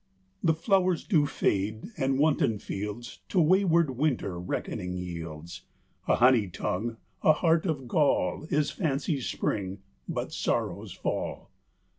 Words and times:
The 0.43 0.55
flowers 0.55 1.03
do 1.03 1.27
fade, 1.27 1.89
and 1.95 2.17
wanton 2.17 2.57
fields 2.57 3.19
To 3.29 3.39
wayward 3.39 3.91
winter 3.91 4.39
reckoning 4.39 4.97
yields; 4.97 5.61
A 6.07 6.15
honey 6.15 6.47
tongue, 6.47 6.97
a 7.21 7.33
heart 7.33 7.67
of 7.67 7.87
gall, 7.87 8.47
Is 8.49 8.71
fancy's 8.71 9.27
spring: 9.27 9.83
but 10.09 10.33
sorrow's 10.33 10.91
fall. 10.91 11.51